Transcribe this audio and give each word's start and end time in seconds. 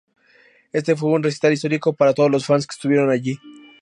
Este 0.71 0.95
fue 0.95 1.11
un 1.11 1.21
recital 1.21 1.53
histórico 1.53 1.93
para 1.93 2.15
todos 2.15 2.31
los 2.31 2.43
fans 2.47 2.65
que 2.65 2.73
estuvieron 2.73 3.11
allí. 3.11 3.37